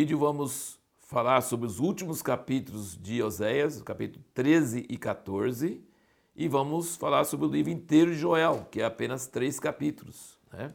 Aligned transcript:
vídeo 0.00 0.16
vamos 0.16 0.80
falar 0.98 1.42
sobre 1.42 1.66
os 1.66 1.78
últimos 1.78 2.22
capítulos 2.22 2.96
de 2.96 3.22
Oséias, 3.22 3.82
capítulo 3.82 4.24
13 4.32 4.86
e 4.88 4.96
14, 4.96 5.84
e 6.34 6.48
vamos 6.48 6.96
falar 6.96 7.24
sobre 7.24 7.44
o 7.44 7.50
livro 7.50 7.70
inteiro 7.70 8.10
de 8.10 8.16
Joel, 8.16 8.66
que 8.70 8.80
é 8.80 8.84
apenas 8.86 9.26
três 9.26 9.60
capítulos. 9.60 10.40
Né? 10.50 10.72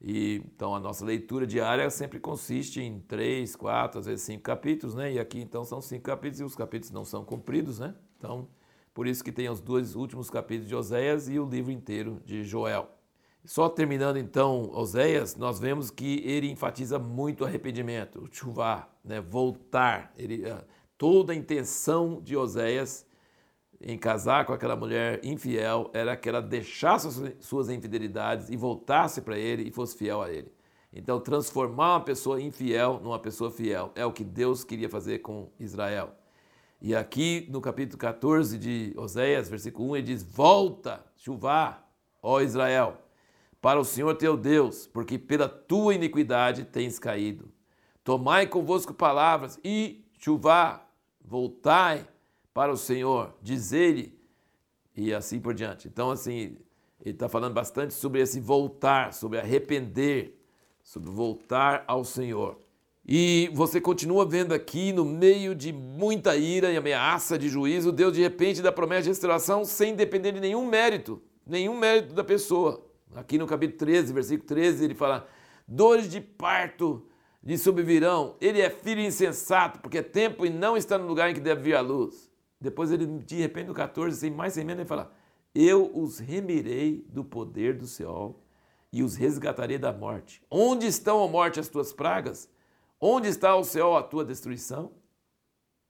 E, 0.00 0.44
então 0.46 0.76
a 0.76 0.78
nossa 0.78 1.04
leitura 1.04 1.44
diária 1.44 1.90
sempre 1.90 2.20
consiste 2.20 2.80
em 2.80 3.00
três, 3.00 3.56
quatro, 3.56 3.98
às 3.98 4.06
vezes 4.06 4.24
cinco 4.24 4.44
capítulos, 4.44 4.94
né? 4.94 5.12
E 5.12 5.18
aqui 5.18 5.40
então 5.40 5.64
são 5.64 5.80
cinco 5.80 6.04
capítulos 6.04 6.38
e 6.38 6.44
os 6.44 6.54
capítulos 6.54 6.92
não 6.92 7.04
são 7.04 7.24
cumpridos, 7.24 7.80
né? 7.80 7.96
Então, 8.16 8.46
por 8.94 9.08
isso 9.08 9.24
que 9.24 9.32
tem 9.32 9.48
os 9.50 9.60
dois 9.60 9.96
últimos 9.96 10.30
capítulos 10.30 10.68
de 10.68 10.76
Oséias 10.76 11.28
e 11.28 11.36
o 11.36 11.48
livro 11.48 11.72
inteiro 11.72 12.22
de 12.24 12.44
Joel. 12.44 12.88
Só 13.44 13.68
terminando 13.68 14.18
então 14.18 14.70
Oséias, 14.72 15.34
nós 15.34 15.58
vemos 15.58 15.90
que 15.90 16.22
ele 16.24 16.48
enfatiza 16.50 16.98
muito 16.98 17.44
arrependimento, 17.44 18.20
o 18.20 18.28
chuvá, 18.32 18.88
né? 19.04 19.20
voltar. 19.20 20.12
Ele, 20.16 20.44
eh, 20.44 20.64
toda 20.96 21.32
a 21.32 21.36
intenção 21.36 22.20
de 22.22 22.36
Oséias 22.36 23.04
em 23.80 23.98
casar 23.98 24.46
com 24.46 24.52
aquela 24.52 24.76
mulher 24.76 25.20
infiel 25.24 25.90
era 25.92 26.16
que 26.16 26.28
ela 26.28 26.40
deixasse 26.40 27.36
suas 27.40 27.68
infidelidades 27.68 28.48
e 28.48 28.56
voltasse 28.56 29.20
para 29.20 29.36
ele 29.36 29.64
e 29.64 29.72
fosse 29.72 29.96
fiel 29.96 30.22
a 30.22 30.30
ele. 30.30 30.52
Então, 30.92 31.18
transformar 31.18 31.94
uma 31.94 32.04
pessoa 32.04 32.40
infiel 32.40 33.00
numa 33.02 33.18
pessoa 33.18 33.50
fiel 33.50 33.90
é 33.96 34.06
o 34.06 34.12
que 34.12 34.22
Deus 34.22 34.62
queria 34.62 34.88
fazer 34.88 35.18
com 35.18 35.50
Israel. 35.58 36.14
E 36.80 36.94
aqui 36.94 37.48
no 37.50 37.60
capítulo 37.60 37.98
14 37.98 38.58
de 38.58 38.92
Oséias, 38.96 39.48
versículo 39.48 39.90
1, 39.90 39.96
ele 39.96 40.06
diz: 40.06 40.22
Volta, 40.22 41.04
chuvá, 41.16 41.82
ó 42.22 42.40
Israel, 42.40 43.01
para 43.62 43.78
o 43.78 43.84
Senhor 43.84 44.12
teu 44.16 44.36
Deus, 44.36 44.88
porque 44.88 45.16
pela 45.16 45.48
tua 45.48 45.94
iniquidade 45.94 46.64
tens 46.64 46.98
caído. 46.98 47.48
Tomai 48.02 48.48
convosco 48.48 48.92
palavras 48.92 49.56
e 49.64 50.04
chuvá, 50.18 50.84
voltai 51.24 52.04
para 52.52 52.72
o 52.72 52.76
Senhor, 52.76 53.32
diz 53.40 53.72
ele, 53.72 54.18
e 54.96 55.14
assim 55.14 55.38
por 55.38 55.54
diante. 55.54 55.86
Então, 55.86 56.10
assim, 56.10 56.56
ele 57.00 57.14
está 57.14 57.28
falando 57.28 57.54
bastante 57.54 57.94
sobre 57.94 58.20
esse 58.20 58.40
voltar, 58.40 59.14
sobre 59.14 59.38
arrepender, 59.38 60.36
sobre 60.82 61.08
voltar 61.08 61.84
ao 61.86 62.04
Senhor. 62.04 62.58
E 63.06 63.48
você 63.54 63.80
continua 63.80 64.26
vendo 64.26 64.52
aqui, 64.52 64.92
no 64.92 65.04
meio 65.04 65.54
de 65.54 65.72
muita 65.72 66.36
ira 66.36 66.72
e 66.72 66.76
ameaça 66.76 67.38
de 67.38 67.48
juízo, 67.48 67.92
Deus 67.92 68.12
de 68.12 68.22
repente 68.22 68.60
dá 68.60 68.72
promessa 68.72 69.02
de 69.02 69.10
restauração 69.10 69.64
sem 69.64 69.94
depender 69.94 70.32
de 70.32 70.40
nenhum 70.40 70.66
mérito, 70.66 71.22
nenhum 71.46 71.78
mérito 71.78 72.12
da 72.12 72.24
pessoa. 72.24 72.91
Aqui 73.14 73.38
no 73.38 73.46
capítulo 73.46 73.78
13, 73.78 74.12
versículo 74.12 74.46
13, 74.46 74.84
ele 74.84 74.94
fala: 74.94 75.28
dores 75.66 76.08
de 76.08 76.20
parto 76.20 77.06
lhe 77.42 77.58
sobrevirão, 77.58 78.36
ele 78.40 78.60
é 78.60 78.70
filho 78.70 79.00
insensato, 79.00 79.80
porque 79.80 79.98
é 79.98 80.02
tempo 80.02 80.46
e 80.46 80.50
não 80.50 80.76
está 80.76 80.96
no 80.96 81.06
lugar 81.06 81.30
em 81.30 81.34
que 81.34 81.40
deve 81.40 81.62
vir 81.62 81.74
a 81.74 81.80
luz. 81.80 82.30
Depois 82.60 82.92
ele, 82.92 83.06
de 83.06 83.36
repente, 83.36 83.66
no 83.66 83.74
14, 83.74 84.16
sem 84.16 84.30
mais 84.30 84.54
sem 84.54 84.64
menos, 84.64 84.80
ele 84.80 84.88
fala: 84.88 85.12
Eu 85.54 85.90
os 85.94 86.18
remirei 86.18 87.04
do 87.08 87.24
poder 87.24 87.76
do 87.76 87.86
céu 87.86 88.40
e 88.92 89.02
os 89.02 89.16
resgatarei 89.16 89.78
da 89.78 89.92
morte. 89.92 90.42
Onde 90.50 90.86
estão 90.86 91.22
a 91.24 91.28
morte 91.28 91.58
as 91.58 91.68
tuas 91.68 91.92
pragas? 91.92 92.48
Onde 93.00 93.26
está 93.26 93.56
o 93.56 93.64
céu 93.64 93.96
a 93.96 94.02
tua 94.02 94.24
destruição? 94.24 94.92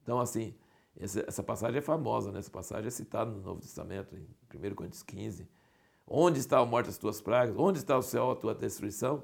Então, 0.03 0.19
assim, 0.19 0.55
essa, 0.99 1.43
passagem 1.43 1.79
é 1.79 1.83
famosa, 1.83 2.33
né? 2.33 2.39
essa 2.39 2.51
passagem 2.51 2.87
é 2.87 2.91
citada 2.91 3.31
no 3.31 3.41
Novo 3.41 3.61
Testamento, 3.61 4.17
em 4.17 4.27
1 4.55 4.75
Coríntios 4.75 5.03
15. 5.03 5.49
Onde 6.07 6.39
está 6.39 6.59
a 6.59 6.67
morte 6.67 6.89
as 6.91 6.99
tuas 6.99 7.21
pragas? 7.21 7.55
Onde 7.57 7.79
está 7.79 7.97
o 7.97 8.03
céu 8.03 8.31
a 8.31 8.37
tua 8.37 8.55
destruição? 8.55 9.23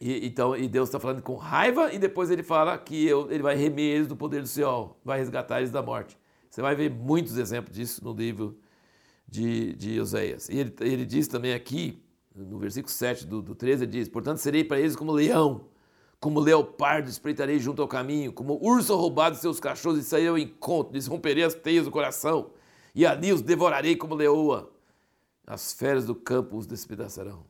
E, 0.00 0.26
então, 0.26 0.56
e 0.56 0.66
Deus 0.66 0.88
está 0.88 0.98
falando 0.98 1.22
com 1.22 1.36
raiva 1.36 1.92
e 1.92 1.98
depois 1.98 2.30
ele 2.30 2.42
fala 2.42 2.76
que 2.76 3.06
eu, 3.06 3.30
ele 3.30 3.42
vai 3.42 3.54
remir 3.54 3.84
eles 3.84 4.08
do 4.08 4.16
poder 4.16 4.42
do 4.42 4.48
céu, 4.48 4.96
vai 5.04 5.18
resgatar 5.18 5.58
eles 5.58 5.70
da 5.70 5.80
morte. 5.80 6.18
Você 6.50 6.60
vai 6.60 6.74
ver 6.74 6.90
muitos 6.90 7.36
exemplos 7.38 7.76
disso 7.76 8.02
no 8.04 8.12
livro 8.12 8.58
de, 9.28 9.74
de 9.74 10.00
Oséias. 10.00 10.48
E 10.48 10.58
ele, 10.58 10.74
ele 10.80 11.06
diz 11.06 11.28
também 11.28 11.54
aqui, 11.54 12.02
no 12.34 12.58
versículo 12.58 12.92
7 12.92 13.26
do, 13.26 13.40
do 13.40 13.54
13, 13.54 13.84
ele 13.84 13.92
diz: 13.92 14.08
Portanto, 14.08 14.38
serei 14.38 14.64
para 14.64 14.80
eles 14.80 14.96
como 14.96 15.12
leão, 15.12 15.66
como 16.18 16.40
leopardo 16.40 17.08
espreitarei 17.08 17.58
junto 17.58 17.80
ao 17.80 17.88
caminho, 17.88 18.32
como 18.32 18.58
urso 18.60 18.96
roubado 18.96 19.36
seus 19.36 19.60
cachorros 19.60 20.00
e 20.00 20.02
sairei 20.02 20.28
ao 20.28 20.38
encontro, 20.38 20.94
lhes 20.94 21.06
romperei 21.06 21.44
as 21.44 21.54
teias 21.54 21.84
do 21.84 21.90
coração, 21.90 22.50
e 22.94 23.06
ali 23.06 23.32
os 23.32 23.40
devorarei 23.40 23.96
como 23.96 24.14
leoa. 24.14 24.71
As 25.46 25.72
feras 25.72 26.06
do 26.06 26.14
campo 26.14 26.56
os 26.56 26.66
despedaçarão. 26.66 27.44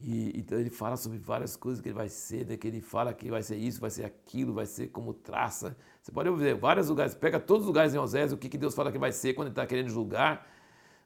E, 0.00 0.38
então 0.38 0.58
ele 0.58 0.70
fala 0.70 0.96
sobre 0.96 1.18
várias 1.18 1.56
coisas 1.56 1.80
que 1.80 1.88
ele 1.88 1.94
vai 1.94 2.08
ser, 2.08 2.46
né? 2.46 2.56
que 2.56 2.68
ele 2.68 2.80
fala 2.80 3.12
que 3.12 3.28
vai 3.30 3.42
ser 3.42 3.56
isso, 3.56 3.80
vai 3.80 3.90
ser 3.90 4.04
aquilo, 4.04 4.52
vai 4.52 4.66
ser 4.66 4.88
como 4.88 5.12
traça. 5.12 5.76
Você 6.00 6.12
pode 6.12 6.30
ver 6.30 6.54
vários 6.54 6.88
lugares, 6.88 7.14
pega 7.14 7.40
todos 7.40 7.62
os 7.62 7.66
lugares 7.66 7.94
em 7.94 7.98
Osés, 7.98 8.32
o 8.32 8.36
que, 8.36 8.48
que 8.48 8.56
Deus 8.56 8.74
fala 8.74 8.92
que 8.92 8.98
vai 8.98 9.10
ser 9.10 9.34
quando 9.34 9.48
ele 9.48 9.52
está 9.52 9.66
querendo 9.66 9.88
julgar. 9.88 10.46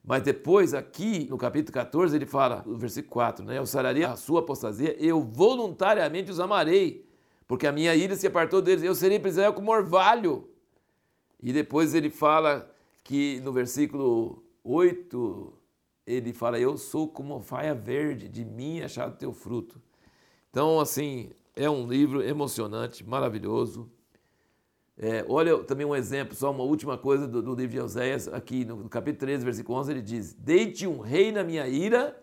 Mas 0.05 0.23
depois, 0.23 0.75
aqui 0.75 1.27
no 1.31 1.39
capítulo 1.39 1.73
14, 1.73 2.15
ele 2.15 2.27
fala, 2.27 2.63
no 2.67 2.77
versículo 2.77 3.13
4, 3.13 3.45
né? 3.45 3.57
Eu 3.57 3.65
sararia 3.65 4.11
a 4.11 4.17
sua 4.17 4.41
apostasia, 4.41 4.97
eu 4.99 5.23
voluntariamente 5.23 6.31
os 6.31 6.41
amarei, 6.41 7.09
porque 7.47 7.67
a 7.67 7.73
minha 7.73 7.95
ira 7.95 8.17
se 8.17 8.27
apartou 8.27 8.61
deles, 8.61 8.83
eu 8.83 8.95
serei 8.95 9.19
para 9.19 9.31
Israel 9.31 9.53
como 9.55 9.71
orvalho. 9.71 10.49
E 11.41 11.53
depois 11.53 11.95
ele 11.95 12.11
fala 12.11 12.69
que 13.05 13.41
no 13.41 13.53
versículo 13.53 14.45
8, 14.65 15.53
ele 16.07 16.33
fala: 16.33 16.59
Eu 16.59 16.77
sou 16.77 17.09
como 17.09 17.41
faia 17.41 17.75
verde, 17.75 18.29
de 18.29 18.45
mim 18.45 18.81
é 18.81 18.85
achado 18.85 19.17
teu 19.17 19.33
fruto. 19.33 19.81
Então, 20.51 20.81
assim, 20.81 21.31
é 21.57 21.69
um 21.69 21.87
livro 21.87 22.23
emocionante, 22.23 23.07
maravilhoso. 23.07 23.91
É, 24.99 25.25
olha 25.27 25.59
também 25.65 25.87
um 25.87 25.97
exemplo, 25.97 26.35
só 26.35 26.51
uma 26.51 26.63
última 26.63 26.99
coisa 26.99 27.27
do, 27.27 27.43
do 27.43 27.55
livro 27.55 27.73
de 27.73 27.81
Oséias, 27.81 28.29
aqui 28.29 28.65
no, 28.65 28.77
no 28.77 28.89
capítulo 28.89 29.21
13, 29.21 29.45
versículo 29.45 29.79
11, 29.79 29.91
ele 29.91 30.03
diz: 30.03 30.33
Deite 30.35 30.87
um 30.87 31.01
rei 31.01 31.33
na 31.33 31.43
minha 31.43 31.67
ira 31.67 32.19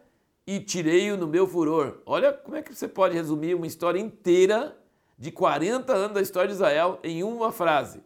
e 0.45 0.59
tirei-o 0.59 1.17
no 1.17 1.27
meu 1.27 1.47
furor. 1.47 2.01
Olha 2.05 2.31
como 2.31 2.55
é 2.55 2.61
que 2.61 2.73
você 2.73 2.87
pode 2.87 3.15
resumir 3.15 3.55
uma 3.55 3.67
história 3.67 3.99
inteira 3.99 4.77
de 5.17 5.31
40 5.31 5.93
anos 5.93 6.13
da 6.13 6.21
história 6.21 6.47
de 6.47 6.53
Israel 6.53 6.99
em 7.03 7.23
uma 7.23 7.51
frase. 7.51 8.01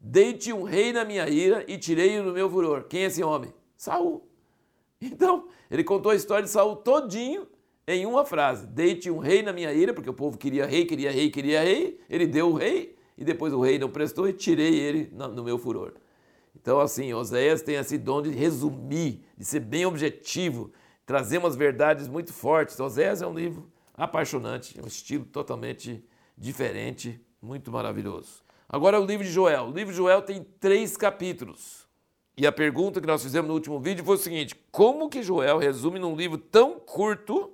Deite 0.00 0.52
um 0.52 0.62
rei 0.62 0.92
na 0.92 1.04
minha 1.04 1.28
ira 1.28 1.64
e 1.68 1.78
tirei-o 1.78 2.22
no 2.22 2.32
meu 2.32 2.48
furor. 2.48 2.84
Quem 2.84 3.02
é 3.02 3.06
esse 3.06 3.22
homem? 3.22 3.52
Saul. 3.76 4.26
Então, 5.06 5.48
ele 5.70 5.84
contou 5.84 6.12
a 6.12 6.14
história 6.14 6.44
de 6.44 6.50
Saul 6.50 6.76
todinho 6.76 7.46
em 7.86 8.06
uma 8.06 8.24
frase. 8.24 8.66
Deite 8.66 9.10
um 9.10 9.18
rei 9.18 9.42
na 9.42 9.52
minha 9.52 9.72
ira, 9.72 9.92
porque 9.92 10.08
o 10.08 10.14
povo 10.14 10.38
queria 10.38 10.66
rei, 10.66 10.84
queria 10.84 11.10
rei, 11.10 11.30
queria 11.30 11.62
rei. 11.62 12.00
Ele 12.08 12.26
deu 12.26 12.50
o 12.50 12.54
rei 12.54 12.96
e 13.16 13.24
depois 13.24 13.52
o 13.52 13.60
rei 13.60 13.78
não 13.78 13.90
prestou 13.90 14.28
e 14.28 14.32
tirei 14.32 14.74
ele 14.74 15.10
no 15.12 15.44
meu 15.44 15.58
furor. 15.58 15.92
Então, 16.56 16.80
assim, 16.80 17.12
Oséias 17.12 17.62
tem 17.62 17.76
esse 17.76 17.98
dom 17.98 18.22
de 18.22 18.30
resumir, 18.30 19.22
de 19.36 19.44
ser 19.44 19.60
bem 19.60 19.84
objetivo, 19.84 20.72
trazer 21.04 21.38
umas 21.38 21.56
verdades 21.56 22.08
muito 22.08 22.32
fortes. 22.32 22.78
Oséias 22.80 23.20
é 23.20 23.26
um 23.26 23.34
livro 23.34 23.70
apaixonante, 23.94 24.78
é 24.78 24.82
um 24.82 24.86
estilo 24.86 25.24
totalmente 25.24 26.02
diferente, 26.36 27.20
muito 27.42 27.70
maravilhoso. 27.70 28.42
Agora 28.68 29.00
o 29.00 29.04
livro 29.04 29.24
de 29.24 29.30
Joel. 29.30 29.66
O 29.66 29.72
livro 29.72 29.92
de 29.92 29.96
Joel 29.96 30.22
tem 30.22 30.42
três 30.58 30.96
capítulos. 30.96 31.86
E 32.36 32.46
a 32.46 32.52
pergunta 32.52 33.00
que 33.00 33.06
nós 33.06 33.22
fizemos 33.22 33.48
no 33.48 33.54
último 33.54 33.78
vídeo 33.78 34.04
foi 34.04 34.16
o 34.16 34.18
seguinte: 34.18 34.56
como 34.72 35.08
que 35.08 35.22
Joel 35.22 35.58
resume 35.58 35.98
num 35.98 36.16
livro 36.16 36.36
tão 36.36 36.80
curto 36.80 37.52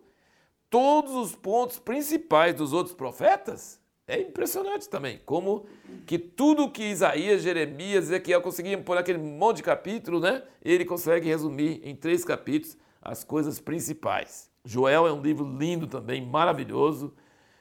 todos 0.71 1.15
os 1.15 1.35
pontos 1.35 1.79
principais 1.79 2.55
dos 2.55 2.73
outros 2.73 2.95
profetas? 2.95 3.79
É 4.07 4.21
impressionante 4.21 4.89
também, 4.89 5.21
como 5.25 5.67
que 6.05 6.19
tudo 6.19 6.69
que 6.69 6.83
Isaías, 6.83 7.43
Jeremias, 7.43 8.07
Ezequiel 8.07 8.43
conseguiam 8.43 8.83
pôr 8.83 8.97
naquele 8.97 9.19
monte 9.19 9.59
de 9.59 9.63
capítulo, 9.63 10.19
né? 10.19 10.43
Ele 10.65 10.85
consegue 10.85 11.29
resumir 11.29 11.81
em 11.85 11.95
três 11.95 12.25
capítulos 12.25 12.77
as 13.01 13.23
coisas 13.23 13.61
principais. 13.61 14.51
Joel 14.65 15.07
é 15.07 15.13
um 15.13 15.23
livro 15.23 15.47
lindo 15.57 15.87
também, 15.87 16.27
maravilhoso 16.27 17.15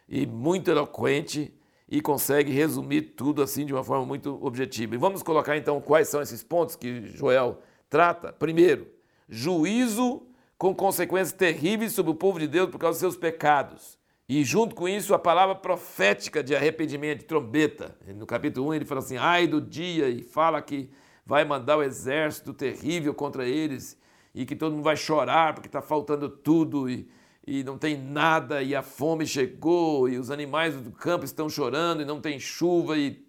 e 0.08 0.26
muito 0.26 0.72
eloquente 0.72 1.54
e 1.90 2.02
consegue 2.02 2.52
resumir 2.52 3.02
tudo 3.16 3.42
assim 3.42 3.66
de 3.66 3.74
uma 3.74 3.84
forma 3.84 4.06
muito 4.06 4.38
objetiva. 4.46 4.94
E 4.94 4.98
vamos 4.98 5.24
colocar 5.24 5.58
então 5.58 5.82
quais 5.82 6.08
são 6.08 6.22
esses 6.22 6.44
pontos 6.44 6.76
que 6.76 7.08
Joel 7.08 7.60
trata. 7.90 8.32
Primeiro, 8.32 8.88
juízo 9.28 10.22
com 10.58 10.76
consequências 10.76 11.32
terríveis 11.32 11.94
sobre 11.94 12.12
o 12.12 12.16
povo 12.16 12.38
de 12.38 12.48
Deus 12.48 12.70
por 12.70 12.78
causa 12.78 12.96
dos 12.96 13.00
seus 13.00 13.18
pecados. 13.18 13.98
E 14.28 14.44
junto 14.44 14.76
com 14.76 14.88
isso, 14.88 15.16
a 15.16 15.20
palavra 15.20 15.56
profética 15.56 16.44
de 16.44 16.56
arrependimento, 16.56 17.22
de 17.22 17.26
trombeta. 17.26 17.98
No 18.16 18.28
capítulo 18.28 18.70
1 18.70 18.74
ele 18.76 18.86
fala 18.86 19.00
assim: 19.00 19.18
ai 19.18 19.48
do 19.48 19.60
dia, 19.60 20.08
e 20.08 20.22
fala 20.22 20.62
que 20.62 20.92
vai 21.26 21.44
mandar 21.44 21.78
o 21.78 21.84
exército 21.84 22.54
terrível 22.54 23.16
contra 23.16 23.48
eles, 23.48 23.98
e 24.36 24.46
que 24.46 24.56
todo 24.56 24.74
mundo 24.74 24.84
vai 24.84 24.96
chorar 24.96 25.56
porque 25.56 25.68
está 25.68 25.82
faltando 25.82 26.30
tudo, 26.30 26.88
e, 26.88 27.10
e 27.46 27.64
não 27.64 27.78
tem 27.78 27.98
nada, 27.98 28.62
e 28.62 28.76
a 28.76 28.82
fome 28.82 29.26
chegou, 29.26 30.08
e 30.08 30.18
os 30.18 30.30
animais 30.30 30.76
do 30.76 30.92
campo 30.92 31.26
estão 31.26 31.50
chorando, 31.50 32.02
e 32.02 32.06
não 32.06 32.22
tem 32.22 32.40
chuva, 32.40 32.98
e 32.98 33.26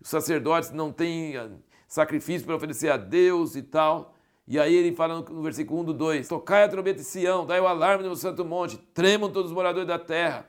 os 0.00 0.08
sacerdotes 0.08 0.70
não 0.70 0.92
têm 0.92 1.36
ah, 1.36 1.50
sacrifício 1.88 2.46
para 2.46 2.56
oferecer 2.56 2.90
a 2.90 2.96
Deus 2.96 3.56
e 3.56 3.62
tal. 3.62 4.14
E 4.46 4.58
aí 4.58 4.74
ele 4.74 4.94
fala 4.94 5.20
no 5.20 5.42
versículo 5.42 5.80
1 5.80 5.84
do 5.84 5.94
2: 5.94 6.28
Tocai 6.28 6.64
a 6.64 6.68
trombeta 6.68 6.98
de 6.98 7.04
Sião, 7.04 7.46
dai 7.46 7.60
o 7.60 7.66
alarme 7.66 8.06
no 8.06 8.14
santo 8.14 8.44
monte, 8.44 8.76
tremam 8.92 9.30
todos 9.30 9.50
os 9.50 9.54
moradores 9.54 9.88
da 9.88 9.98
terra. 9.98 10.46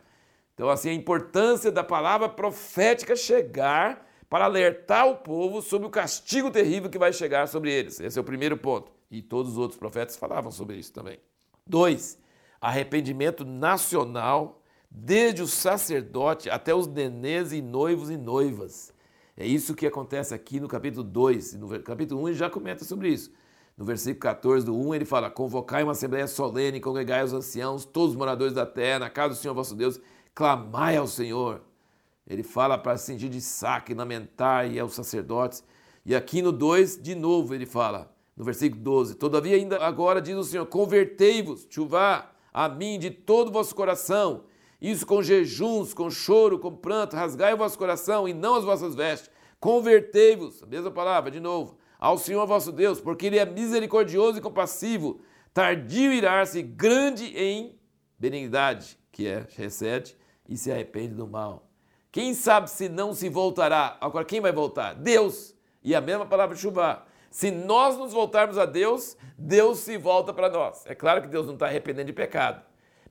Então, 0.53 0.69
assim, 0.69 0.89
a 0.89 0.93
importância 0.93 1.71
da 1.71 1.83
palavra 1.83 2.29
profética 2.29 3.15
chegar 3.15 4.05
para 4.29 4.45
alertar 4.45 5.07
o 5.07 5.15
povo 5.15 5.61
sobre 5.61 5.87
o 5.87 5.91
castigo 5.91 6.49
terrível 6.49 6.89
que 6.89 6.97
vai 6.97 7.13
chegar 7.13 7.47
sobre 7.47 7.71
eles. 7.71 7.99
Esse 7.99 8.17
é 8.17 8.21
o 8.21 8.25
primeiro 8.25 8.57
ponto. 8.57 8.91
E 9.09 9.21
todos 9.21 9.53
os 9.53 9.57
outros 9.57 9.77
profetas 9.77 10.17
falavam 10.17 10.51
sobre 10.51 10.77
isso 10.77 10.91
também. 10.91 11.19
Dois, 11.67 12.17
arrependimento 12.65 13.45
nacional, 13.45 14.59
desde 14.89 15.43
o 15.43 15.47
sacerdote 15.47 16.49
até 16.49 16.73
os 16.73 16.87
nenês 16.87 17.53
e 17.53 17.61
noivos 17.61 18.09
e 18.09 18.17
noivas. 18.17 18.91
É 19.37 19.45
isso 19.45 19.75
que 19.75 19.85
acontece 19.85 20.33
aqui 20.33 20.59
no 20.59 20.67
capítulo 20.67 21.03
2. 21.03 21.53
No 21.55 21.79
capítulo 21.81 22.23
1 22.23 22.29
ele 22.29 22.37
já 22.37 22.49
comenta 22.49 22.83
sobre 22.83 23.09
isso. 23.09 23.31
No 23.77 23.85
versículo 23.85 24.19
14 24.19 24.65
do 24.65 24.75
1 24.75 24.95
ele 24.95 25.05
fala: 25.05 25.29
Convocai 25.29 25.83
uma 25.83 25.91
assembleia 25.91 26.25
solene, 26.25 26.79
congregai 26.79 27.23
os 27.23 27.33
anciãos, 27.33 27.85
todos 27.85 28.11
os 28.11 28.15
moradores 28.15 28.53
da 28.53 28.65
terra, 28.65 28.99
na 28.99 29.09
casa 29.11 29.35
do 29.35 29.37
Senhor 29.37 29.53
vosso 29.53 29.75
Deus, 29.75 29.99
clamai 30.33 30.97
ao 30.97 31.05
Senhor. 31.05 31.61
Ele 32.25 32.41
fala 32.41 32.77
para 32.79 32.97
sentir 32.97 33.29
de 33.29 33.41
saque, 33.41 33.93
lamentar 33.93 34.71
e 34.71 34.79
aos 34.79 34.95
sacerdotes. 34.95 35.63
E 36.03 36.15
aqui 36.15 36.41
no 36.41 36.51
2, 36.51 36.99
de 36.99 37.13
novo, 37.13 37.53
ele 37.53 37.67
fala, 37.67 38.11
no 38.35 38.43
versículo 38.43 38.81
12: 38.81 39.15
Todavia, 39.15 39.55
ainda 39.55 39.77
agora 39.85 40.19
diz 40.19 40.35
o 40.35 40.43
Senhor: 40.43 40.65
Convertei-vos, 40.65 41.67
chuvá, 41.69 42.31
a 42.55 42.69
mim 42.69 42.97
de 42.97 43.11
todo 43.11 43.49
o 43.49 43.51
vosso 43.51 43.75
coração 43.75 44.45
isso 44.79 45.05
com 45.05 45.23
jejuns, 45.23 45.93
com 45.93 46.11
choro, 46.11 46.59
com 46.59 46.71
pranto, 46.71 47.15
rasgai 47.15 47.53
o 47.53 47.57
vosso 47.57 47.77
coração 47.77 48.27
e 48.27 48.33
não 48.33 48.55
as 48.55 48.63
vossas 48.63 48.93
vestes. 48.93 49.31
Convertei-vos, 49.59 50.61
mesma 50.63 50.91
palavra, 50.91 51.31
de 51.31 51.39
novo, 51.39 51.77
ao 51.97 52.19
Senhor 52.19 52.45
vosso 52.45 52.71
Deus, 52.71 53.01
porque 53.01 53.25
Ele 53.25 53.39
é 53.39 53.45
misericordioso 53.45 54.37
e 54.37 54.41
compassivo, 54.41 55.21
tardio 55.53 56.13
irar-se, 56.13 56.61
grande 56.61 57.25
em 57.35 57.79
benignidade, 58.19 58.97
que 59.11 59.27
é, 59.27 59.47
recede 59.55 60.15
e 60.47 60.55
se 60.55 60.71
arrepende 60.71 61.15
do 61.15 61.25
mal. 61.27 61.67
Quem 62.11 62.33
sabe 62.33 62.69
se 62.69 62.87
não 62.87 63.13
se 63.13 63.27
voltará? 63.27 63.97
Agora, 63.99 64.23
quem 64.23 64.39
vai 64.39 64.51
voltar? 64.51 64.93
Deus. 64.93 65.55
E 65.83 65.95
a 65.95 66.01
mesma 66.01 66.25
palavra 66.25 66.55
chuvar. 66.55 67.11
Se 67.35 67.51
nós 67.51 67.97
nos 67.97 68.13
voltarmos 68.13 68.57
a 68.57 68.65
Deus, 68.65 69.17
Deus 69.37 69.79
se 69.79 69.97
volta 69.97 70.33
para 70.33 70.47
nós. 70.47 70.85
É 70.85 70.95
claro 70.95 71.21
que 71.21 71.27
Deus 71.27 71.45
não 71.45 71.55
está 71.55 71.65
arrependendo 71.65 72.07
de 72.07 72.13
pecado 72.13 72.61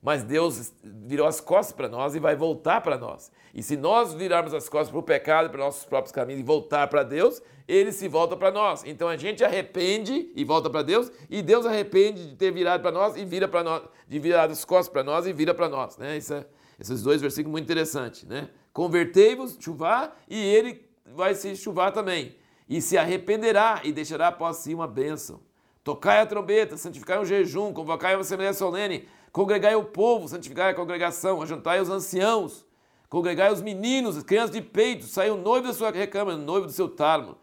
mas 0.05 0.23
Deus 0.23 0.71
virou 0.83 1.25
as 1.25 1.41
costas 1.41 1.75
para 1.75 1.89
nós 1.89 2.13
e 2.13 2.19
vai 2.19 2.35
voltar 2.35 2.79
para 2.79 2.95
nós. 2.95 3.31
E 3.55 3.63
se 3.63 3.75
nós 3.75 4.13
virarmos 4.13 4.53
as 4.53 4.69
costas 4.69 4.91
para 4.91 4.99
o 4.99 5.01
pecado, 5.01 5.49
para 5.49 5.57
nossos 5.57 5.83
próprios 5.83 6.11
caminhos 6.11 6.41
e 6.41 6.43
voltar 6.43 6.87
para 6.89 7.01
Deus, 7.01 7.41
ele 7.67 7.91
se 7.91 8.07
volta 8.07 8.37
para 8.37 8.51
nós. 8.51 8.83
Então 8.85 9.07
a 9.07 9.17
gente 9.17 9.43
arrepende 9.43 10.31
e 10.35 10.43
volta 10.43 10.69
para 10.69 10.83
Deus, 10.83 11.11
e 11.27 11.41
Deus 11.41 11.65
arrepende 11.65 12.27
de 12.27 12.35
ter 12.35 12.51
virado 12.51 12.83
para 12.83 12.91
nós 12.91 13.17
e 13.17 13.25
vira 13.25 13.47
para 13.47 13.63
nós, 13.63 13.81
de 14.07 14.19
virar 14.19 14.47
as 14.51 14.63
costas 14.63 14.89
para 14.89 15.03
nós 15.03 15.25
e 15.25 15.33
vira 15.33 15.55
para 15.55 15.67
nós, 15.67 15.97
né? 15.97 16.15
É, 16.15 16.45
esses 16.79 17.01
dois 17.01 17.19
versículos 17.19 17.51
muito 17.51 17.65
interessantes, 17.65 18.25
né? 18.25 18.49
Convertei-vos, 18.71 19.57
chuvar, 19.59 20.21
e 20.29 20.39
ele 20.39 20.87
vai 21.15 21.33
se 21.33 21.55
chuvar 21.55 21.91
também. 21.91 22.35
E 22.67 22.81
se 22.81 22.97
arrependerá 22.97 23.81
e 23.83 23.91
deixará 23.91 24.29
após 24.29 24.57
si 24.57 24.73
uma 24.73 24.87
bênção. 24.87 25.39
Tocai 25.83 26.19
a 26.19 26.25
trombeta, 26.25 26.77
santificai 26.77 27.19
o 27.19 27.25
jejum, 27.25 27.71
convocai 27.71 28.15
uma 28.15 28.21
assembleia 28.21 28.53
solene, 28.53 29.07
Congregai 29.35 29.75
o 29.75 29.83
povo, 29.83 30.29
santificai 30.29 30.71
a 30.71 30.73
congregação, 30.73 31.41
ajuntai 31.41 31.81
os 31.81 31.89
anciãos, 31.89 32.65
congregai 33.09 33.51
os 33.51 33.61
meninos, 33.61 34.15
as 34.15 34.23
crianças 34.23 34.51
de 34.51 34.61
peito, 34.61 35.03
sai 35.03 35.29
o 35.29 35.35
noivo 35.35 35.67
da 35.67 35.73
sua 35.73 35.91
recâmara, 35.91 36.37
o 36.37 36.41
noivo 36.41 36.67
do 36.67 36.71
seu 36.71 36.87
tálamo. 36.87 37.35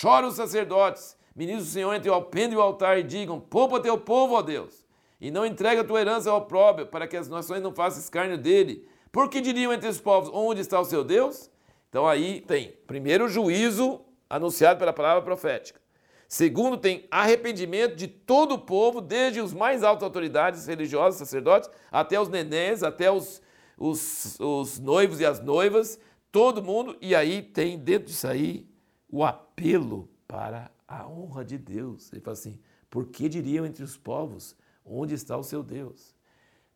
Chora 0.00 0.26
os 0.26 0.34
sacerdotes, 0.34 1.16
ministros 1.36 1.68
do 1.68 1.72
Senhor 1.72 1.94
entre 1.94 2.10
o 2.10 2.14
alpendre 2.14 2.56
e 2.56 2.58
o 2.58 2.60
altar, 2.60 2.98
e 2.98 3.04
digam: 3.04 3.38
Poupa 3.38 3.78
teu 3.78 3.96
povo, 3.96 4.34
ó 4.34 4.42
Deus, 4.42 4.84
e 5.20 5.30
não 5.30 5.46
entrega 5.46 5.82
a 5.82 5.84
tua 5.84 6.00
herança 6.00 6.32
ao 6.32 6.46
próprio, 6.46 6.88
para 6.88 7.06
que 7.06 7.16
as 7.16 7.28
nações 7.28 7.62
não 7.62 7.72
façam 7.72 8.00
escárnio 8.00 8.36
dele. 8.36 8.84
Porque 9.12 9.40
diriam 9.40 9.72
entre 9.72 9.88
os 9.88 10.00
povos: 10.00 10.28
Onde 10.34 10.62
está 10.62 10.80
o 10.80 10.84
seu 10.84 11.04
Deus? 11.04 11.48
Então 11.88 12.08
aí 12.08 12.40
tem, 12.40 12.74
primeiro, 12.88 13.28
juízo 13.28 14.00
anunciado 14.28 14.78
pela 14.78 14.92
palavra 14.92 15.22
profética. 15.22 15.80
Segundo, 16.28 16.76
tem 16.76 17.06
arrependimento 17.10 17.94
de 17.94 18.08
todo 18.08 18.54
o 18.54 18.58
povo, 18.58 19.00
desde 19.00 19.40
os 19.40 19.52
mais 19.52 19.82
altas 19.84 20.02
autoridades 20.02 20.66
religiosas, 20.66 21.18
sacerdotes, 21.18 21.70
até 21.90 22.20
os 22.20 22.28
nenés, 22.28 22.82
até 22.82 23.10
os, 23.10 23.40
os, 23.78 24.38
os 24.40 24.78
noivos 24.78 25.20
e 25.20 25.26
as 25.26 25.40
noivas, 25.40 26.00
todo 26.32 26.62
mundo. 26.62 26.96
E 27.00 27.14
aí 27.14 27.42
tem 27.42 27.78
dentro 27.78 28.08
disso 28.08 28.26
aí 28.26 28.68
o 29.08 29.24
apelo 29.24 30.08
para 30.26 30.70
a 30.86 31.06
honra 31.06 31.44
de 31.44 31.56
Deus. 31.56 32.12
Ele 32.12 32.20
fala 32.20 32.32
assim: 32.32 32.58
por 32.90 33.06
que 33.06 33.28
diriam 33.28 33.64
entre 33.64 33.84
os 33.84 33.96
povos, 33.96 34.56
onde 34.84 35.14
está 35.14 35.36
o 35.36 35.44
seu 35.44 35.62
Deus? 35.62 36.14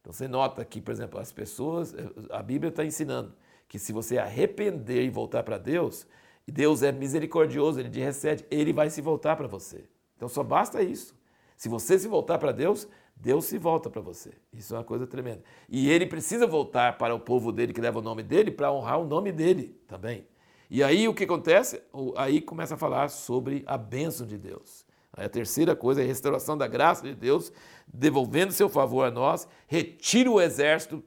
Então 0.01 0.13
você 0.13 0.29
nota 0.29 0.65
que, 0.65 0.81
por 0.81 0.93
exemplo, 0.93 1.19
as 1.19 1.33
pessoas, 1.33 1.95
a 2.31 2.43
Bíblia 2.43 2.71
está 2.71 2.85
ensinando 2.85 3.35
que 3.69 3.79
se 3.79 3.93
você 3.93 4.19
arrepender 4.19 5.05
e 5.05 5.11
voltar 5.11 5.43
para 5.43 5.59
Deus, 5.59 6.07
Deus 6.47 6.83
é 6.83 6.93
misericordioso, 6.93 7.81
ele 7.81 7.91
te 7.91 8.01
recebe, 8.01 8.45
ele 8.51 8.73
vai 8.73 8.91
se 8.91 9.01
voltar 9.01 9.37
para 9.37 9.47
você. 9.47 9.85
Então 10.17 10.29
só 10.29 10.43
basta 10.43 10.83
isso. 10.83 11.15
Se 11.57 11.69
você 11.69 11.99
se 11.99 12.09
voltar 12.09 12.39
para 12.39 12.53
Deus, 12.53 12.89
Deus 13.15 13.45
se 13.45 13.59
volta 13.59 13.91
para 13.91 14.01
você. 14.01 14.33
Isso 14.53 14.75
é 14.75 14.79
uma 14.79 14.85
coisa 14.85 15.07
tremenda. 15.07 15.43
E 15.69 15.91
ele 15.91 16.07
precisa 16.07 16.47
voltar 16.47 16.97
para 16.97 17.15
o 17.15 17.21
povo 17.21 17.53
dele 17.53 17.73
que 17.73 17.81
leva 17.81 17.99
o 17.99 18.03
nome 18.03 18.23
dele 18.23 18.51
para 18.51 18.73
honrar 18.73 18.99
o 18.99 19.07
nome 19.07 19.31
dele 19.31 19.79
também. 19.87 20.27
E 20.71 20.83
aí 20.83 21.07
o 21.07 21.15
que 21.15 21.25
acontece? 21.25 21.83
Aí 22.17 22.41
começa 22.41 22.75
a 22.75 22.79
falar 22.79 23.11
sobre 23.11 23.63
a 23.67 23.77
bênção 23.77 24.27
de 24.27 24.39
Deus. 24.39 24.87
a 25.13 25.29
terceira 25.29 25.75
coisa 25.77 26.01
é 26.01 26.05
a 26.05 26.07
restauração 26.07 26.57
da 26.57 26.67
graça 26.67 27.03
de 27.03 27.15
Deus, 27.15 27.53
devolvendo 27.87 28.53
seu 28.53 28.69
favor 28.69 29.05
a 29.05 29.11
nós, 29.11 29.47
retira 29.67 30.31
o 30.31 30.41
exército 30.41 31.03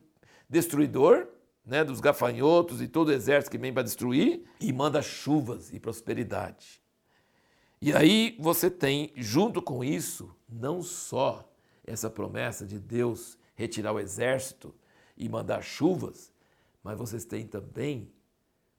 destruidor 0.50 1.28
né, 1.66 1.84
dos 1.84 2.00
gafanhotos 2.00 2.82
e 2.82 2.88
todo 2.88 3.10
o 3.10 3.12
exército 3.14 3.52
que 3.52 3.58
vem 3.58 3.74
para 3.74 3.84
destruir, 3.84 4.44
e 4.60 4.72
manda 4.74 5.02
chuvas 5.02 5.72
e 5.72 5.80
prosperidade. 5.80 6.82
E 7.82 7.92
aí 7.94 8.38
você 8.40 8.70
tem, 8.70 9.12
junto 9.16 9.62
com 9.62 9.84
isso, 9.84 10.34
não 10.48 10.82
só 10.82 11.50
essa 11.86 12.10
promessa 12.10 12.66
de 12.66 12.80
Deus 12.80 13.38
retirar 13.56 13.94
o 13.94 14.00
exército 14.00 14.74
e 15.18 15.28
mandar 15.28 15.62
chuvas, 15.62 16.32
mas 16.82 16.98
vocês 16.98 17.26
têm 17.26 17.46
também 17.46 18.12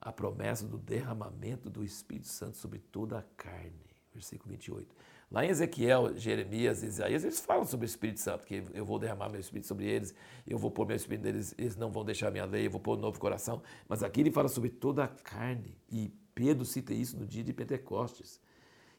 a 0.00 0.12
promessa 0.12 0.66
do 0.66 0.78
derramamento 0.78 1.70
do 1.70 1.82
Espírito 1.84 2.28
Santo 2.28 2.56
sobre 2.56 2.78
toda 2.78 3.18
a 3.18 3.22
carne. 3.36 3.72
Versículo 4.12 4.50
28. 4.50 4.94
Lá 5.34 5.44
em 5.44 5.48
Ezequiel, 5.48 6.16
Jeremias, 6.16 6.84
Isaías, 6.84 7.24
eles 7.24 7.40
falam 7.40 7.64
sobre 7.64 7.86
o 7.86 7.88
Espírito 7.88 8.20
Santo, 8.20 8.46
que 8.46 8.62
eu 8.72 8.84
vou 8.84 9.00
derramar 9.00 9.28
meu 9.28 9.40
Espírito 9.40 9.66
sobre 9.66 9.84
eles, 9.84 10.14
eu 10.46 10.56
vou 10.56 10.70
pôr 10.70 10.86
meu 10.86 10.94
Espírito 10.94 11.24
neles, 11.24 11.52
eles 11.58 11.74
não 11.74 11.90
vão 11.90 12.04
deixar 12.04 12.30
minha 12.30 12.44
lei, 12.44 12.66
eu 12.66 12.70
vou 12.70 12.80
pôr 12.80 12.96
um 12.96 13.00
novo 13.00 13.18
coração. 13.18 13.60
Mas 13.88 14.04
aqui 14.04 14.20
ele 14.20 14.30
fala 14.30 14.46
sobre 14.46 14.70
toda 14.70 15.02
a 15.02 15.08
carne. 15.08 15.76
E 15.90 16.12
Pedro 16.36 16.64
cita 16.64 16.94
isso 16.94 17.18
no 17.18 17.26
dia 17.26 17.42
de 17.42 17.52
Pentecostes. 17.52 18.40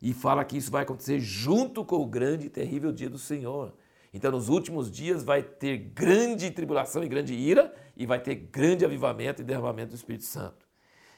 E 0.01 0.13
fala 0.13 0.43
que 0.43 0.57
isso 0.57 0.69
vai 0.69 0.83
acontecer 0.83 1.21
junto 1.21 1.85
com 1.85 2.01
o 2.01 2.05
grande 2.05 2.47
e 2.47 2.49
terrível 2.49 2.91
dia 2.91 3.09
do 3.09 3.17
Senhor. 3.17 3.73
Então, 4.13 4.29
nos 4.29 4.49
últimos 4.49 4.91
dias 4.91 5.23
vai 5.23 5.41
ter 5.41 5.77
grande 5.77 6.51
tribulação 6.51 7.01
e 7.01 7.07
grande 7.07 7.33
ira, 7.33 7.73
e 7.95 8.05
vai 8.05 8.19
ter 8.19 8.35
grande 8.35 8.83
avivamento 8.83 9.41
e 9.41 9.45
derramamento 9.45 9.91
do 9.91 9.95
Espírito 9.95 10.25
Santo. 10.25 10.67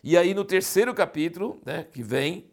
E 0.04 0.16
aí, 0.16 0.36
no 0.36 0.46
terceiro 0.46 0.94
capítulo, 0.94 1.60
né, 1.66 1.88
que 1.92 2.04
vem, 2.04 2.52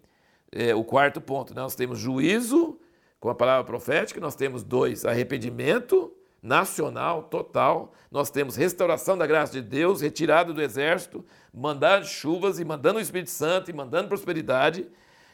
é, 0.54 0.75
o 0.75 0.84
quarto 0.84 1.20
ponto. 1.20 1.54
Né? 1.54 1.61
Nós 1.61 1.75
temos 1.75 1.99
juízo 1.99 2.78
com 3.18 3.28
a 3.28 3.34
palavra 3.34 3.64
profética, 3.64 4.20
nós 4.20 4.37
temos 4.37 4.62
dois, 4.62 5.04
arrependimento 5.04 6.12
nacional, 6.42 7.23
total, 7.23 7.92
nós 8.11 8.30
temos 8.30 8.54
restauração 8.54 9.16
da 9.16 9.26
graça 9.26 9.54
de 9.54 9.62
Deus, 9.62 10.02
retirada 10.02 10.52
do 10.52 10.61
exército, 10.61 11.25
mandar 11.52 12.04
chuvas 12.04 12.61
e 12.61 12.64
mandando 12.64 12.99
o 12.99 13.02
Espírito 13.02 13.30
Santo 13.30 13.70
e 13.70 13.75
mandando 13.75 14.08
prosperidade. 14.08 14.87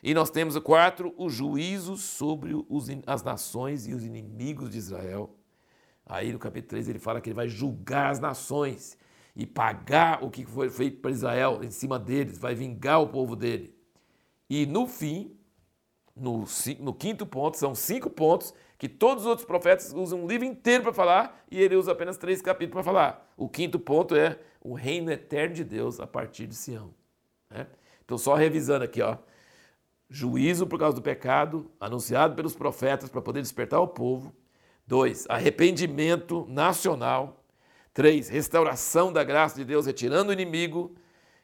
E 0.03 0.15
nós 0.15 0.31
temos 0.31 0.55
o 0.57 0.63
quarto, 0.63 1.13
o 1.19 1.29
juízo 1.29 1.97
sobre 1.97 2.55
os, 2.69 2.87
as 3.07 3.23
nações 3.23 3.87
e 3.89 3.93
os 3.93 4.05
inimigos 4.05 4.71
de 4.71 4.79
Israel. 4.79 5.35
Aí 6.07 6.33
no 6.33 6.39
capítulo 6.39 6.71
3 6.71 6.89
ele 6.89 6.99
fala 6.99 7.21
que 7.21 7.29
ele 7.29 7.35
vai 7.35 7.49
julgar 7.49 8.11
as 8.11 8.21
nações 8.21 8.97
e 9.35 9.45
pagar 9.45 10.25
o 10.25 10.31
que 10.31 10.47
foi 10.47 10.71
feito 10.71 11.01
para 11.01 11.11
Israel 11.11 11.61
em 11.63 11.71
cima 11.71 11.99
deles, 11.99 12.39
vai 12.39 12.55
vingar 12.55 13.01
o 13.03 13.09
povo 13.09 13.35
dele. 13.35 13.80
E 14.51 14.67
no 14.67 14.85
fim, 14.85 15.33
no, 16.17 16.45
no, 16.81 16.93
quinto 16.93 17.25
ponto, 17.25 17.57
são 17.57 17.73
cinco 17.73 18.11
pontos 18.11 18.53
que 18.77 18.89
todos 18.89 19.23
os 19.23 19.29
outros 19.29 19.47
profetas 19.47 19.93
usam 19.93 20.25
um 20.25 20.27
livro 20.27 20.45
inteiro 20.45 20.83
para 20.83 20.93
falar 20.93 21.45
e 21.49 21.61
ele 21.61 21.77
usa 21.77 21.93
apenas 21.93 22.17
três 22.17 22.43
capítulos 22.43 22.73
para 22.73 22.83
falar. 22.83 23.33
O 23.37 23.49
quinto 23.49 23.79
ponto 23.79 24.17
é 24.17 24.41
o 24.61 24.75
reino 24.75 25.13
eterno 25.13 25.55
de 25.55 25.63
Deus 25.63 26.01
a 26.01 26.07
partir 26.07 26.49
de 26.49 26.57
Sião. 26.57 26.93
Né? 27.49 27.69
Então, 28.05 28.19
só 28.19 28.35
revisando 28.35 28.85
aqui, 28.85 29.01
ó. 29.01 29.17
Juízo 30.09 30.67
por 30.67 30.81
causa 30.81 30.97
do 30.97 31.03
pecado, 31.03 31.71
anunciado 31.79 32.35
pelos 32.35 32.57
profetas 32.57 33.09
para 33.09 33.23
poder 33.23 33.43
despertar 33.43 33.81
o 33.81 33.87
povo. 33.87 34.35
Dois, 34.85 35.25
arrependimento 35.29 36.45
nacional. 36.49 37.45
Três, 37.95 38.29
restauração 38.29 39.13
da 39.13 39.23
graça 39.23 39.55
de 39.55 39.65
Deus, 39.65 39.87
retirando 39.87 40.31
o 40.31 40.33
inimigo 40.33 40.97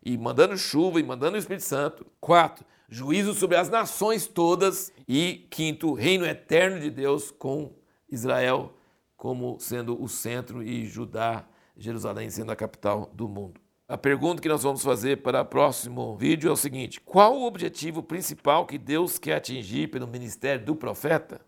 e 0.04 0.18
mandando 0.18 0.58
chuva 0.58 0.98
e 0.98 1.04
mandando 1.04 1.36
o 1.36 1.38
Espírito 1.38 1.64
Santo. 1.64 2.04
Quatro, 2.20 2.64
juízo 2.88 3.34
sobre 3.34 3.56
as 3.56 3.68
nações 3.68 4.26
todas 4.26 4.92
e 5.08 5.46
quinto, 5.50 5.94
reino 5.94 6.24
eterno 6.26 6.80
de 6.80 6.90
Deus 6.90 7.30
com 7.30 7.74
Israel 8.10 8.72
como 9.16 9.58
sendo 9.58 10.00
o 10.00 10.08
centro 10.08 10.62
e 10.62 10.86
Judá 10.86 11.44
Jerusalém 11.76 12.30
sendo 12.30 12.52
a 12.52 12.56
capital 12.56 13.10
do 13.14 13.28
mundo. 13.28 13.60
A 13.88 13.96
pergunta 13.96 14.42
que 14.42 14.48
nós 14.48 14.64
vamos 14.64 14.82
fazer 14.82 15.22
para 15.22 15.42
o 15.42 15.44
próximo 15.44 16.16
vídeo 16.16 16.48
é 16.48 16.52
o 16.52 16.56
seguinte: 16.56 17.00
qual 17.00 17.36
o 17.36 17.46
objetivo 17.46 18.02
principal 18.02 18.66
que 18.66 18.78
Deus 18.78 19.16
quer 19.18 19.36
atingir 19.36 19.90
pelo 19.90 20.08
ministério 20.08 20.64
do 20.64 20.74
profeta? 20.74 21.40